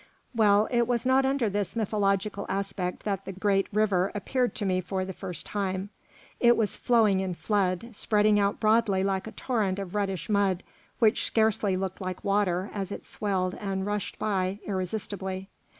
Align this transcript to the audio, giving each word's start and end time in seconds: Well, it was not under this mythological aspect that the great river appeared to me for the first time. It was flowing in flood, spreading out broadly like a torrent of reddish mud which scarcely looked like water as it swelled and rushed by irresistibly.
Well, 0.33 0.67
it 0.71 0.87
was 0.87 1.05
not 1.05 1.25
under 1.27 1.47
this 1.47 1.75
mythological 1.75 2.47
aspect 2.49 3.03
that 3.03 3.23
the 3.25 3.31
great 3.31 3.67
river 3.71 4.11
appeared 4.15 4.55
to 4.55 4.65
me 4.65 4.81
for 4.81 5.05
the 5.05 5.13
first 5.13 5.45
time. 5.45 5.91
It 6.39 6.57
was 6.57 6.75
flowing 6.75 7.19
in 7.19 7.35
flood, 7.35 7.95
spreading 7.95 8.39
out 8.39 8.59
broadly 8.59 9.03
like 9.03 9.27
a 9.27 9.31
torrent 9.31 9.77
of 9.77 9.93
reddish 9.93 10.27
mud 10.27 10.63
which 10.97 11.25
scarcely 11.27 11.77
looked 11.77 12.01
like 12.01 12.23
water 12.23 12.71
as 12.73 12.91
it 12.91 13.05
swelled 13.05 13.53
and 13.53 13.85
rushed 13.85 14.17
by 14.17 14.59
irresistibly. 14.65 15.49